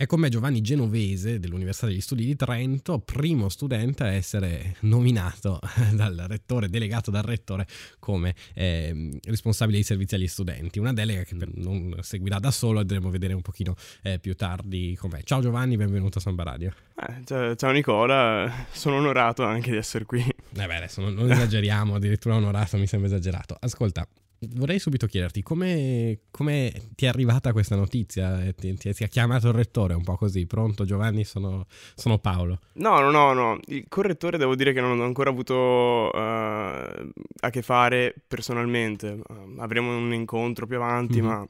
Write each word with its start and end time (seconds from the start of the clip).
È 0.00 0.06
con 0.06 0.18
me 0.18 0.30
Giovanni 0.30 0.62
Genovese 0.62 1.38
dell'Università 1.38 1.86
degli 1.86 2.00
Studi 2.00 2.24
di 2.24 2.34
Trento, 2.34 3.00
primo 3.00 3.50
studente 3.50 4.04
a 4.04 4.06
essere 4.06 4.76
nominato 4.80 5.60
dal 5.92 6.24
rettore, 6.26 6.70
delegato 6.70 7.10
dal 7.10 7.22
rettore 7.22 7.66
come 7.98 8.34
eh, 8.54 9.10
responsabile 9.26 9.76
dei 9.76 9.86
servizi 9.86 10.14
agli 10.14 10.26
studenti. 10.26 10.78
Una 10.78 10.94
delega 10.94 11.24
che 11.24 11.36
non 11.56 11.94
seguirà 12.00 12.38
da 12.38 12.50
solo, 12.50 12.80
andremo 12.80 13.08
a 13.08 13.10
vedere 13.10 13.34
un 13.34 13.42
pochino 13.42 13.74
eh, 14.00 14.18
più 14.18 14.34
tardi 14.34 14.96
com'è. 14.98 15.22
Ciao 15.22 15.42
Giovanni, 15.42 15.76
benvenuto 15.76 16.16
a 16.16 16.22
Samba 16.22 16.44
Radio. 16.44 16.72
Eh, 16.96 17.56
ciao 17.56 17.70
Nicola, 17.70 18.50
sono 18.72 18.96
onorato 18.96 19.44
anche 19.44 19.70
di 19.70 19.76
essere 19.76 20.06
qui. 20.06 20.20
Eh 20.20 20.34
beh, 20.66 20.76
adesso 20.76 21.02
non, 21.02 21.12
non 21.12 21.30
esageriamo, 21.30 21.96
addirittura 21.96 22.36
onorato 22.36 22.78
mi 22.78 22.86
sembra 22.86 23.10
esagerato. 23.10 23.54
Ascolta, 23.60 24.08
vorrei 24.48 24.78
subito 24.78 25.06
chiederti 25.06 25.42
come, 25.42 26.20
come, 26.30 26.72
ti 26.94 27.04
è 27.04 27.08
arrivata 27.08 27.52
questa 27.52 27.76
notizia? 27.76 28.52
Ti, 28.56 28.74
ti, 28.74 28.92
ti, 28.94 29.04
ha 29.04 29.06
chiamato 29.08 29.48
il 29.48 29.54
rettore 29.54 29.94
un 29.94 30.02
po' 30.02 30.16
così? 30.16 30.46
Pronto 30.46 30.84
Giovanni, 30.84 31.24
sono, 31.24 31.66
sono, 31.94 32.18
Paolo. 32.18 32.60
No, 32.74 33.00
no, 33.00 33.10
no, 33.10 33.32
no. 33.32 33.60
Il 33.66 33.84
correttore 33.88 34.38
devo 34.38 34.54
dire 34.54 34.72
che 34.72 34.80
non 34.80 34.98
ho 34.98 35.04
ancora 35.04 35.30
avuto 35.30 35.54
uh, 35.54 36.18
a 36.18 37.50
che 37.50 37.62
fare 37.62 38.14
personalmente. 38.26 39.20
Uh, 39.28 39.58
avremo 39.58 39.96
un 39.96 40.12
incontro 40.14 40.66
più 40.66 40.76
avanti, 40.76 41.20
mm-hmm. 41.20 41.26
ma 41.26 41.48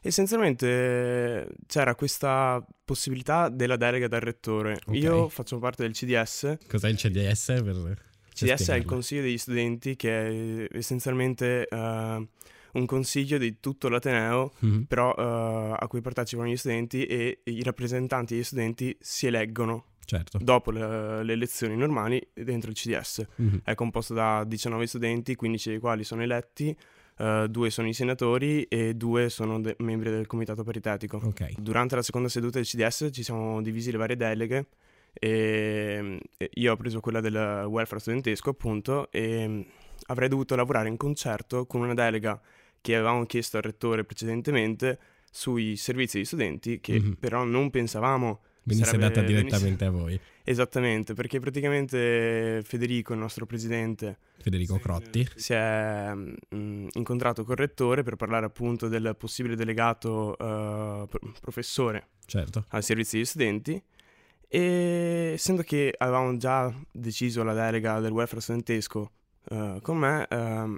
essenzialmente 0.00 1.48
c'era 1.66 1.94
questa 1.96 2.64
possibilità 2.84 3.48
della 3.48 3.76
delega 3.76 4.06
dal 4.06 4.20
rettore. 4.20 4.78
Okay. 4.86 5.00
Io 5.00 5.28
faccio 5.28 5.58
parte 5.58 5.82
del 5.82 5.92
CDS. 5.92 6.58
Cos'è 6.68 6.88
il 6.88 6.96
CDS? 6.96 7.46
Per... 7.46 8.04
CDS 8.36 8.70
è 8.70 8.74
il 8.76 8.84
consiglio 8.84 9.22
degli 9.22 9.38
studenti 9.38 9.96
che 9.96 10.68
è 10.68 10.76
essenzialmente 10.76 11.66
uh, 11.70 11.76
un 11.76 12.86
consiglio 12.86 13.38
di 13.38 13.60
tutto 13.60 13.88
l'Ateneo, 13.88 14.52
mm-hmm. 14.64 14.82
però 14.82 15.10
uh, 15.10 15.74
a 15.78 15.86
cui 15.88 16.02
partecipano 16.02 16.48
gli 16.48 16.56
studenti 16.56 17.06
e 17.06 17.40
i 17.44 17.62
rappresentanti 17.62 18.34
degli 18.34 18.44
studenti 18.44 18.94
si 19.00 19.26
eleggono 19.26 19.86
certo. 20.04 20.38
dopo 20.38 20.70
le, 20.70 21.24
le, 21.24 21.32
elezioni 21.32 21.76
normali 21.76 22.24
dentro 22.34 22.70
il 22.70 22.76
CDS. 22.76 23.26
Mm-hmm. 23.40 23.58
È 23.64 23.74
composto 23.74 24.12
da 24.12 24.44
19 24.44 24.86
studenti, 24.86 25.34
15 25.34 25.70
dei 25.70 25.78
quali 25.78 26.04
sono 26.04 26.22
eletti. 26.22 26.76
Uh, 27.16 27.46
due 27.46 27.70
sono 27.70 27.88
i 27.88 27.94
senatori 27.94 28.64
e 28.64 28.92
due 28.92 29.30
sono 29.30 29.58
de- 29.58 29.76
membri 29.78 30.10
del 30.10 30.26
comitato 30.26 30.62
paritetico. 30.62 31.18
Okay. 31.24 31.54
Durante 31.56 31.94
la 31.94 32.02
seconda 32.02 32.28
seduta 32.28 32.58
del 32.58 32.66
CDS 32.66 33.08
ci 33.10 33.22
siamo 33.22 33.62
divisi 33.62 33.90
le 33.90 33.96
varie 33.96 34.16
deleghe 34.16 34.66
e 35.18 36.20
io 36.54 36.72
ho 36.72 36.76
preso 36.76 37.00
quella 37.00 37.20
del 37.20 37.66
welfare 37.68 38.00
studentesco, 38.00 38.50
appunto, 38.50 39.10
e 39.10 39.66
avrei 40.06 40.28
dovuto 40.28 40.54
lavorare 40.54 40.88
in 40.88 40.96
concerto 40.96 41.66
con 41.66 41.82
una 41.82 41.94
delega 41.94 42.40
che 42.80 42.94
avevamo 42.94 43.24
chiesto 43.24 43.56
al 43.56 43.62
rettore 43.62 44.04
precedentemente 44.04 44.98
sui 45.30 45.76
servizi 45.76 46.16
degli 46.16 46.26
studenti, 46.26 46.80
che 46.80 47.00
mm-hmm. 47.00 47.12
però 47.12 47.44
non 47.44 47.70
pensavamo 47.70 48.40
venisse 48.62 48.90
sarebbe, 48.90 49.08
data 49.08 49.26
direttamente 49.26 49.84
venisse... 49.84 49.84
a 49.84 49.90
voi. 49.90 50.20
Esattamente, 50.44 51.14
perché 51.14 51.40
praticamente 51.40 52.62
Federico, 52.64 53.12
il 53.12 53.18
nostro 53.18 53.46
presidente, 53.46 54.18
Federico 54.38 54.78
Crotti, 54.78 55.26
si 55.34 55.52
è 55.52 56.12
mh, 56.14 56.86
incontrato 56.92 57.44
col 57.44 57.56
rettore 57.56 58.02
per 58.02 58.16
parlare 58.16 58.46
appunto 58.46 58.88
del 58.88 59.16
possibile 59.18 59.56
delegato 59.56 60.36
uh, 60.38 61.08
professore 61.40 62.08
certo. 62.26 62.64
al 62.68 62.84
servizio 62.84 63.18
degli 63.18 63.26
studenti 63.26 63.82
e 64.48 65.32
essendo 65.34 65.62
che 65.62 65.92
avevamo 65.96 66.36
già 66.36 66.72
deciso 66.92 67.42
la 67.42 67.52
delega 67.52 68.00
del 68.00 68.12
welfare 68.12 68.40
studentesco 68.40 69.10
uh, 69.50 69.80
con 69.80 69.98
me, 69.98 70.26
uh, 70.30 70.76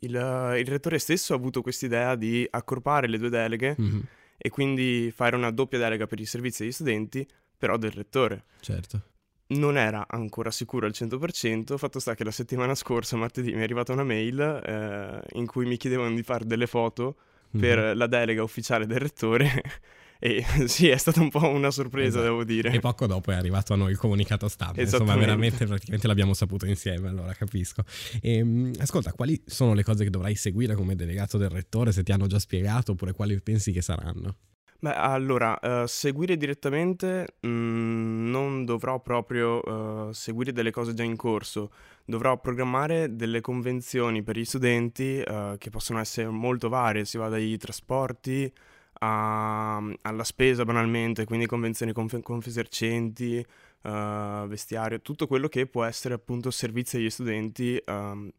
il, 0.00 0.54
il, 0.58 0.66
rettore 0.66 0.98
stesso 0.98 1.32
ha 1.32 1.36
avuto 1.36 1.62
quest'idea 1.62 2.14
di 2.14 2.46
accorpare 2.48 3.08
le 3.08 3.18
due 3.18 3.30
deleghe 3.30 3.76
mm-hmm. 3.80 4.00
e 4.36 4.50
quindi 4.50 5.12
fare 5.14 5.36
una 5.36 5.50
doppia 5.50 5.78
delega 5.78 6.06
per 6.06 6.20
i 6.20 6.26
servizi 6.26 6.62
degli 6.62 6.72
studenti, 6.72 7.26
però 7.56 7.76
del 7.76 7.92
rettore. 7.92 8.44
Certo. 8.60 9.02
Non 9.50 9.78
era 9.78 10.06
ancora 10.08 10.50
sicuro 10.50 10.86
al 10.86 10.92
100%, 10.94 11.76
fatto 11.78 11.98
sta 12.00 12.14
che 12.14 12.22
la 12.22 12.30
settimana 12.30 12.74
scorsa, 12.74 13.16
martedì, 13.16 13.52
mi 13.52 13.60
è 13.60 13.62
arrivata 13.62 13.92
una 13.92 14.04
mail 14.04 14.38
eh, 14.40 15.38
in 15.38 15.46
cui 15.46 15.64
mi 15.64 15.78
chiedevano 15.78 16.14
di 16.14 16.22
fare 16.22 16.44
delle 16.44 16.66
foto 16.66 17.16
mm-hmm. 17.56 17.60
per 17.60 17.96
la 17.96 18.06
delega 18.06 18.42
ufficiale 18.42 18.86
del 18.86 18.98
rettore 18.98 19.48
e 20.18 20.44
sì, 20.66 20.88
è 20.88 20.96
stata 20.96 21.20
un 21.20 21.30
po' 21.30 21.46
una 21.48 21.70
sorpresa, 21.70 22.18
esatto. 22.18 22.24
devo 22.24 22.44
dire. 22.44 22.72
E 22.72 22.80
poco 22.80 23.06
dopo 23.06 23.30
è 23.30 23.34
arrivato 23.34 23.72
a 23.72 23.76
noi 23.76 23.92
il 23.92 23.98
comunicato 23.98 24.48
stampa. 24.48 24.80
Insomma, 24.80 25.16
veramente 25.16 25.64
praticamente 25.66 26.06
l'abbiamo 26.06 26.34
saputo 26.34 26.66
insieme, 26.66 27.08
allora 27.08 27.32
capisco. 27.34 27.82
E, 28.20 28.38
ehm, 28.38 28.72
ascolta, 28.78 29.12
quali 29.12 29.40
sono 29.46 29.74
le 29.74 29.84
cose 29.84 30.04
che 30.04 30.10
dovrai 30.10 30.34
seguire 30.34 30.74
come 30.74 30.96
delegato 30.96 31.38
del 31.38 31.50
rettore? 31.50 31.92
Se 31.92 32.02
ti 32.02 32.12
hanno 32.12 32.26
già 32.26 32.38
spiegato, 32.38 32.92
oppure 32.92 33.12
quali 33.12 33.40
pensi 33.40 33.70
che 33.70 33.80
saranno? 33.80 34.36
Beh, 34.80 34.94
allora, 34.94 35.58
uh, 35.60 35.86
seguire 35.86 36.36
direttamente 36.36 37.36
mh, 37.40 37.48
mm, 37.48 38.30
non 38.30 38.64
dovrò 38.64 39.00
proprio 39.00 39.60
uh, 39.60 40.12
seguire 40.12 40.52
delle 40.52 40.70
cose 40.70 40.94
già 40.94 41.02
in 41.02 41.16
corso, 41.16 41.72
dovrò 42.04 42.38
programmare 42.38 43.16
delle 43.16 43.40
convenzioni 43.40 44.22
per 44.22 44.36
gli 44.36 44.44
studenti 44.44 45.20
uh, 45.26 45.56
che 45.58 45.70
possono 45.70 45.98
essere 45.98 46.28
molto 46.28 46.68
varie, 46.68 47.04
si 47.04 47.18
va 47.18 47.28
dai 47.28 47.56
trasporti 47.56 48.52
a, 48.98 49.76
alla 50.02 50.24
spesa 50.24 50.64
banalmente, 50.64 51.24
quindi 51.24 51.46
convenzioni 51.46 51.92
con 51.92 52.08
Confesercenti, 52.22 53.44
uh, 53.82 54.46
vestiario, 54.46 55.00
tutto 55.00 55.26
quello 55.26 55.48
che 55.48 55.66
può 55.66 55.84
essere 55.84 56.14
appunto 56.14 56.50
servizio 56.50 56.98
agli 56.98 57.10
studenti. 57.10 57.80
Um, 57.86 58.30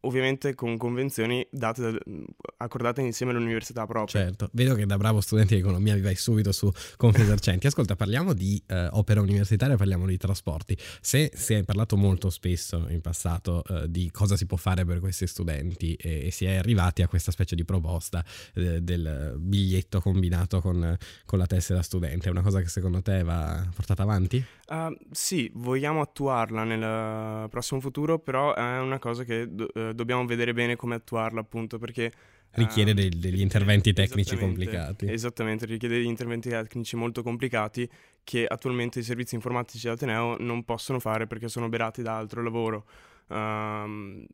ovviamente 0.00 0.54
con 0.54 0.76
convenzioni 0.76 1.46
date, 1.50 1.98
accordate 2.58 3.00
insieme 3.00 3.32
all'università 3.32 3.86
proprio. 3.86 4.20
Certo, 4.20 4.48
vedo 4.52 4.74
che 4.74 4.86
da 4.86 4.96
bravo 4.96 5.20
studente 5.20 5.54
di 5.54 5.60
economia 5.60 5.94
vi 5.94 6.00
vai 6.00 6.14
subito 6.14 6.52
su 6.52 6.70
Confesercenti. 6.96 7.66
Ascolta, 7.66 7.96
parliamo 7.96 8.32
di 8.32 8.62
eh, 8.66 8.88
opera 8.92 9.20
universitaria, 9.20 9.76
parliamo 9.76 10.06
di 10.06 10.16
trasporti. 10.16 10.76
Se 11.00 11.30
si 11.34 11.54
è 11.54 11.64
parlato 11.64 11.96
molto 11.96 12.30
spesso 12.30 12.86
in 12.88 13.00
passato 13.00 13.64
eh, 13.64 13.90
di 13.90 14.10
cosa 14.10 14.36
si 14.36 14.46
può 14.46 14.56
fare 14.56 14.84
per 14.84 15.00
questi 15.00 15.26
studenti 15.26 15.94
e, 15.94 16.26
e 16.26 16.30
si 16.30 16.44
è 16.44 16.56
arrivati 16.56 17.02
a 17.02 17.08
questa 17.08 17.30
specie 17.30 17.54
di 17.54 17.64
proposta 17.64 18.24
eh, 18.54 18.80
del 18.80 19.34
biglietto 19.38 20.00
combinato 20.00 20.60
con, 20.60 20.96
con, 21.24 21.38
la 21.38 21.46
tessera 21.46 21.82
studente, 21.82 22.28
è 22.28 22.30
una 22.30 22.42
cosa 22.42 22.60
che 22.60 22.68
secondo 22.68 23.02
te 23.02 23.22
va 23.22 23.66
portata 23.74 24.02
avanti? 24.02 24.44
Uh, 24.70 24.94
sì, 25.10 25.50
vogliamo 25.54 26.02
attuarla 26.02 26.62
nel 26.62 27.48
prossimo 27.48 27.80
futuro, 27.80 28.18
però 28.18 28.54
è 28.54 28.78
una 28.78 28.98
cosa 28.98 29.24
che 29.24 29.46
do- 29.48 29.72
eh, 29.72 29.94
dobbiamo 29.94 30.26
vedere 30.26 30.52
bene 30.52 30.76
come 30.76 30.96
attuarla, 30.96 31.40
appunto, 31.40 31.78
perché 31.78 32.12
richiede 32.50 32.92
dei, 32.92 33.08
degli 33.08 33.40
interventi 33.40 33.94
tecnici 33.94 34.36
complicati. 34.36 35.10
Esattamente, 35.10 35.64
richiede 35.64 35.96
degli 35.96 36.06
interventi 36.06 36.50
tecnici 36.50 36.96
molto 36.96 37.22
complicati 37.22 37.88
che 38.22 38.44
attualmente 38.46 38.98
i 38.98 39.02
servizi 39.02 39.36
informatici 39.36 39.86
dell'Ateneo 39.86 40.36
non 40.38 40.62
possono 40.64 40.98
fare 40.98 41.26
perché 41.26 41.48
sono 41.48 41.70
berati 41.70 42.02
da 42.02 42.18
altro 42.18 42.42
lavoro. 42.42 42.84
Uh, 43.28 44.26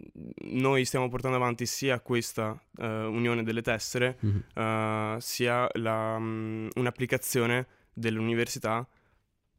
noi 0.51 0.85
stiamo 0.85 1.09
portando 1.09 1.37
avanti 1.37 1.65
sia 1.65 2.01
questa 2.01 2.61
uh, 2.77 2.85
unione 2.85 3.45
delle 3.45 3.63
tessere, 3.63 4.19
mm-hmm. 4.25 5.15
uh, 5.15 5.19
sia 5.21 5.69
la, 5.75 6.17
um, 6.17 6.69
un'applicazione 6.75 7.67
dell'università 7.93 8.85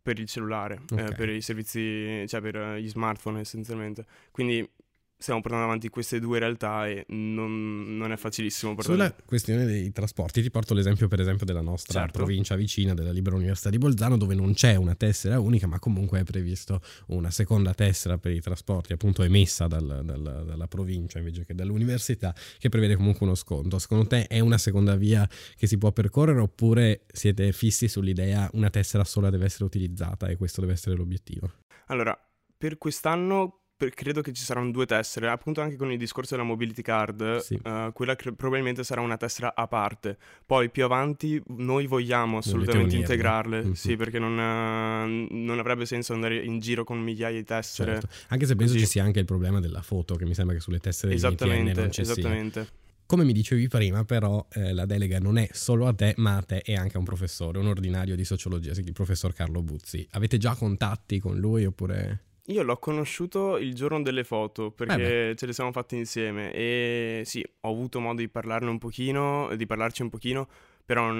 per 0.05 0.19
il 0.19 0.27
cellulare, 0.27 0.81
eh, 0.91 1.01
okay. 1.01 1.15
per 1.15 1.29
i 1.29 1.41
servizi, 1.41 2.27
cioè 2.27 2.39
per 2.39 2.75
gli 2.77 2.87
smartphone 2.87 3.39
essenzialmente. 3.39 4.05
Quindi 4.29 4.69
stiamo 5.17 5.41
portando 5.41 5.65
avanti 5.65 5.89
queste 5.89 6.19
due 6.19 6.39
realtà 6.39 6.87
e 6.87 7.05
non, 7.09 7.97
non 7.97 8.11
è 8.11 8.17
facilissimo 8.17 8.75
portare. 8.75 8.95
Sulla 8.95 9.15
questione 9.25 9.65
dei 9.65 9.91
trasporti 9.91 10.41
ti 10.41 10.51
porto 10.51 10.73
l'esempio 10.73 11.07
per 11.07 11.19
esempio 11.19 11.45
della 11.45 11.61
nostra 11.61 12.01
certo. 12.01 12.19
provincia 12.19 12.55
vicina 12.55 12.93
della 12.93 13.11
Libera 13.11 13.35
Università 13.35 13.69
di 13.69 13.77
Bolzano 13.77 14.17
dove 14.17 14.35
non 14.35 14.53
c'è 14.53 14.75
una 14.75 14.95
tessera 14.95 15.39
unica 15.39 15.67
ma 15.67 15.79
comunque 15.79 16.19
è 16.19 16.23
previsto 16.23 16.81
una 17.07 17.31
seconda 17.31 17.73
tessera 17.73 18.17
per 18.17 18.31
i 18.31 18.41
trasporti 18.41 18.93
appunto 18.93 19.23
emessa 19.23 19.67
dal, 19.67 20.01
dal, 20.03 20.43
dalla 20.45 20.67
provincia 20.67 21.19
invece 21.19 21.45
che 21.45 21.55
dall'università 21.55 22.35
che 22.57 22.69
prevede 22.69 22.95
comunque 22.95 23.25
uno 23.25 23.35
sconto. 23.35 23.79
Secondo 23.79 24.07
te 24.07 24.27
è 24.27 24.39
una 24.39 24.57
seconda 24.57 24.95
via 24.95 25.27
che 25.55 25.67
si 25.67 25.77
può 25.77 25.91
percorrere 25.91 26.39
oppure 26.39 27.05
siete 27.11 27.51
fissi 27.51 27.87
sull'idea 27.87 28.49
una 28.53 28.69
tessera 28.69 29.03
sola 29.03 29.29
deve 29.29 29.45
essere 29.45 29.63
utilizzata 29.63 30.27
e 30.27 30.35
questo 30.35 30.61
deve 30.61 30.73
essere 30.73 30.95
l'obiettivo? 30.95 31.51
Allora, 31.87 32.17
per 32.57 32.77
quest'anno 32.77 33.64
per, 33.77 33.93
credo 33.93 34.21
che 34.21 34.31
ci 34.31 34.43
saranno 34.43 34.71
due 34.71 34.85
tessere, 34.85 35.29
appunto 35.29 35.61
anche 35.61 35.75
con 35.75 35.91
il 35.91 35.97
discorso 35.97 36.35
della 36.35 36.47
mobility 36.47 36.81
card, 36.81 37.37
sì. 37.37 37.59
uh, 37.63 37.91
quella 37.93 38.15
cre- 38.15 38.33
probabilmente 38.33 38.83
sarà 38.83 39.01
una 39.01 39.17
tessera 39.17 39.53
a 39.53 39.67
parte. 39.67 40.17
Poi 40.45 40.69
più 40.69 40.85
avanti 40.85 41.41
noi 41.47 41.85
vogliamo 41.87 42.37
assolutamente 42.37 42.95
integrarle, 42.95 43.61
mm-hmm. 43.61 43.71
sì, 43.73 43.95
perché 43.95 44.19
non, 44.19 44.33
uh, 44.33 45.27
non, 45.35 45.59
avrebbe 45.59 45.85
senso 45.85 46.13
andare 46.13 46.37
in 46.37 46.59
giro 46.59 46.83
con 46.83 46.99
migliaia 46.99 47.37
di 47.37 47.43
tessere. 47.43 47.93
Certo. 47.93 48.07
Anche 48.29 48.45
se 48.45 48.55
penso 48.55 48.73
Così. 48.73 48.85
ci 48.85 48.91
sia 48.91 49.03
anche 49.03 49.19
il 49.19 49.25
problema 49.25 49.59
della 49.59 49.81
foto, 49.81 50.15
che 50.15 50.25
mi 50.25 50.33
sembra 50.33 50.55
che 50.55 50.61
sulle 50.61 50.79
tessere 50.79 51.13
esattamente, 51.13 51.79
non 51.79 51.91
ci 51.91 52.01
esattamente. 52.01 52.63
Sia. 52.63 52.71
Come 53.07 53.23
mi 53.23 53.33
dicevi 53.33 53.67
prima, 53.67 54.03
però, 54.03 54.47
eh, 54.53 54.73
la 54.73 54.85
delega 54.85 55.19
non 55.19 55.37
è 55.37 55.47
solo 55.51 55.85
a 55.85 55.93
te, 55.93 56.15
ma 56.17 56.37
a 56.37 56.41
te 56.41 56.63
e 56.65 56.75
anche 56.75 56.95
a 56.95 56.99
un 56.99 57.05
professore, 57.05 57.59
un 57.59 57.67
ordinario 57.67 58.15
di 58.15 58.25
sociologia, 58.25 58.71
il 58.71 58.93
professor 58.93 59.31
Carlo 59.31 59.61
Buzzi. 59.61 60.07
Avete 60.11 60.37
già 60.37 60.55
contatti 60.55 61.19
con 61.19 61.37
lui 61.37 61.65
oppure... 61.65 62.23
Io 62.47 62.61
l'ho 62.61 62.77
conosciuto 62.77 63.57
il 63.57 63.73
giorno 63.73 64.01
delle 64.03 64.23
foto 64.23 64.69
perché 64.69 65.29
eh 65.31 65.35
ce 65.35 65.47
le 65.47 65.53
siamo 65.53 65.71
fatte 65.71 65.95
insieme 65.95 66.53
e 66.53 67.23
sì, 67.25 67.43
ho 67.61 67.69
avuto 67.71 67.99
modo 67.99 68.21
di 68.21 68.29
parlarne 68.29 68.69
un 68.69 68.77
pochino, 68.77 69.49
di 69.55 69.65
parlarci 69.65 70.03
un 70.03 70.09
pochino, 70.09 70.47
però 70.85 71.11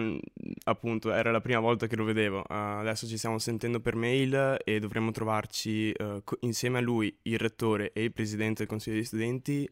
appunto 0.66 1.12
era 1.12 1.32
la 1.32 1.42
prima 1.42 1.60
volta 1.60 1.88
che 1.88 1.96
lo 1.96 2.04
vedevo. 2.04 2.42
Uh, 2.42 2.78
adesso 2.80 3.08
ci 3.08 3.18
stiamo 3.18 3.40
sentendo 3.40 3.80
per 3.80 3.96
mail 3.96 4.60
e 4.64 4.80
dovremmo 4.80 5.10
trovarci 5.10 5.92
uh, 5.98 6.22
co- 6.24 6.38
insieme 6.42 6.78
a 6.78 6.82
lui, 6.82 7.18
il 7.24 7.40
rettore 7.40 7.92
e 7.94 8.04
il 8.04 8.14
presidente 8.14 8.60
del 8.60 8.68
consiglio 8.68 8.98
di 8.98 9.06
studenti 9.06 9.70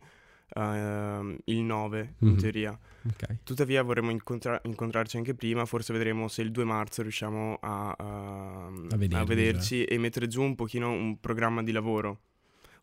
uh, 0.56 1.36
il 1.46 1.62
9 1.62 2.16
in 2.20 2.28
mm-hmm. 2.28 2.38
teoria. 2.38 2.80
Okay. 3.12 3.40
Tuttavia 3.44 3.84
vorremmo 3.84 4.12
incontra- 4.12 4.60
incontrarci 4.64 5.18
anche 5.18 5.34
prima, 5.36 5.66
forse 5.66 5.94
vedremo 5.94 6.28
se 6.28 6.42
il 6.42 6.52
2 6.52 6.64
marzo 6.64 7.02
riusciamo 7.02 7.58
a, 7.62 7.92
a, 7.92 8.66
a, 8.66 8.72
vederci, 8.96 9.16
a 9.16 9.24
vederci 9.24 9.84
e 9.84 9.98
mettere 9.98 10.28
giù 10.28 10.42
un 10.42 10.56
pochino 10.56 10.92
un 10.92 11.20
programma 11.20 11.64
di 11.64 11.72
lavoro. 11.72 12.20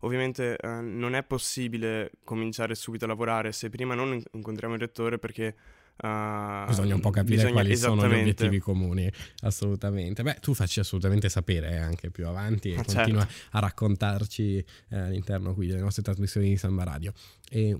Ovviamente 0.01 0.57
eh, 0.57 0.81
non 0.81 1.13
è 1.15 1.23
possibile 1.23 2.11
cominciare 2.23 2.73
subito 2.75 3.05
a 3.05 3.07
lavorare 3.07 3.51
se 3.51 3.69
prima 3.69 3.93
non 3.93 4.19
incontriamo 4.31 4.73
il 4.73 4.79
rettore 4.79 5.19
perché 5.19 5.55
Uh, 6.03 6.65
bisogna 6.65 6.95
un 6.95 6.99
po' 6.99 7.11
capire 7.11 7.35
bisogna, 7.35 7.53
quali 7.53 7.77
sono 7.77 8.07
gli 8.07 8.19
obiettivi 8.19 8.59
comuni, 8.59 9.11
assolutamente. 9.41 10.23
Beh, 10.23 10.37
tu 10.41 10.55
facci 10.55 10.79
assolutamente 10.79 11.29
sapere 11.29 11.77
anche 11.77 12.09
più 12.09 12.27
avanti 12.27 12.71
e 12.71 12.77
ah, 12.77 12.83
continua 12.83 13.25
certo. 13.25 13.57
a 13.57 13.59
raccontarci 13.59 14.57
eh, 14.89 14.97
all'interno 14.97 15.53
qui 15.53 15.67
delle 15.67 15.81
nostre 15.81 16.01
trasmissioni 16.01 16.49
di 16.49 16.57
Samba 16.57 16.83
Radio. 16.83 17.13
E 17.49 17.77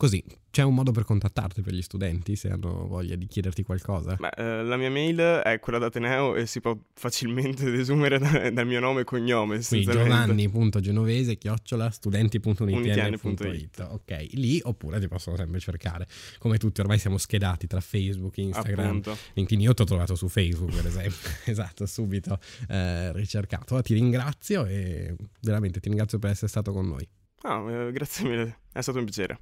Così, 0.00 0.24
c'è 0.48 0.62
un 0.62 0.72
modo 0.72 0.92
per 0.92 1.04
contattarti 1.04 1.60
per 1.60 1.74
gli 1.74 1.82
studenti 1.82 2.34
se 2.34 2.48
hanno 2.48 2.86
voglia 2.86 3.16
di 3.16 3.26
chiederti 3.26 3.62
qualcosa? 3.62 4.16
Beh, 4.18 4.30
eh, 4.34 4.62
la 4.62 4.78
mia 4.78 4.90
mail 4.90 5.18
è 5.18 5.60
quella 5.60 5.76
d'Ateneo 5.76 6.36
e 6.36 6.46
si 6.46 6.62
può 6.62 6.74
facilmente 6.94 7.68
desumere 7.70 8.18
da, 8.18 8.48
dal 8.48 8.66
mio 8.66 8.80
nome 8.80 9.02
e 9.02 9.04
cognome. 9.04 9.60
Qui 9.62 9.82
giovanni.genovese 9.82 11.36
chiocciola 11.36 11.90
studenti.unitn.it 11.90 13.88
Ok, 13.90 14.28
lì 14.30 14.58
oppure 14.64 15.00
ti 15.00 15.06
possono 15.06 15.36
sempre 15.36 15.60
cercare. 15.60 16.06
Come 16.38 16.56
tutti 16.56 16.80
ormai 16.80 16.98
siamo 16.98 17.18
schedati 17.18 17.66
tra 17.66 17.82
Facebook, 17.82 18.38
Instagram. 18.38 18.86
Appunto. 18.86 19.18
LinkedIn 19.34 19.64
io 19.66 19.74
ti 19.74 19.82
ho 19.82 19.84
trovato 19.84 20.14
su 20.14 20.28
Facebook 20.28 20.74
per 20.74 20.86
esempio. 20.86 21.28
esatto, 21.44 21.84
subito 21.84 22.38
eh, 22.70 23.12
ricercato. 23.12 23.78
Ti 23.82 23.92
ringrazio 23.92 24.64
e 24.64 25.14
veramente 25.42 25.78
ti 25.78 25.88
ringrazio 25.88 26.18
per 26.18 26.30
essere 26.30 26.48
stato 26.48 26.72
con 26.72 26.88
noi. 26.88 27.06
Ah, 27.42 27.70
eh, 27.70 27.92
grazie 27.92 28.26
mille, 28.26 28.60
è 28.72 28.80
stato 28.80 28.96
un 28.96 29.04
piacere. 29.04 29.38